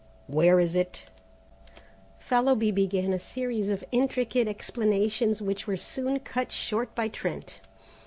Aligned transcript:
"Where 0.25 0.59
is 0.59 0.75
it?" 0.75 1.05
Fallowby 2.17 2.71
began 2.71 3.13
a 3.13 3.19
series 3.19 3.69
of 3.69 3.83
intricate 3.91 4.47
explanations, 4.47 5.43
which 5.43 5.67
were 5.67 5.77
soon 5.77 6.17
cut 6.21 6.51
short 6.51 6.95
by 6.95 7.07
Trent. 7.07 7.59